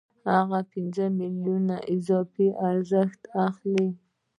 هغه 0.33 0.59
پنځوس 0.71 1.11
میلیونه 1.19 1.61
له 1.77 1.77
اضافي 1.93 2.47
ارزښت 2.69 3.17
څخه 3.23 3.37
اخلي 3.49 3.89